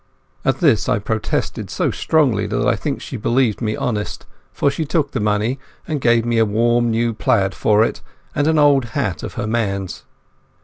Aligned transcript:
At 0.43 0.61
this 0.61 0.89
I 0.89 0.97
protested 0.97 1.69
so 1.69 1.91
strongly 1.91 2.47
that 2.47 2.67
I 2.67 2.75
think 2.75 3.03
she 3.03 3.17
believed 3.17 3.61
me 3.61 3.75
honest, 3.75 4.25
for 4.51 4.71
she 4.71 4.83
took 4.83 5.11
the 5.11 5.19
money 5.19 5.59
and 5.87 6.01
gave 6.01 6.25
me 6.25 6.39
a 6.39 6.43
warm 6.45 6.89
new 6.89 7.13
plaid 7.13 7.53
for 7.53 7.83
it, 7.83 8.01
and 8.33 8.47
an 8.47 8.57
old 8.57 8.85
hat 8.97 9.21
of 9.21 9.35
her 9.35 9.45
man's. 9.45 10.01